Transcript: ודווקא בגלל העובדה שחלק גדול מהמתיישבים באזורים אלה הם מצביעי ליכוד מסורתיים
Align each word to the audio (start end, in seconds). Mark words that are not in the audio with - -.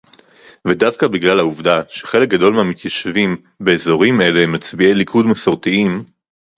ודווקא 0.67 1.07
בגלל 1.07 1.39
העובדה 1.39 1.81
שחלק 1.89 2.29
גדול 2.29 2.53
מהמתיישבים 2.53 3.41
באזורים 3.59 4.21
אלה 4.21 4.39
הם 4.41 4.51
מצביעי 4.51 4.93
ליכוד 4.93 5.25
מסורתיים 5.25 6.03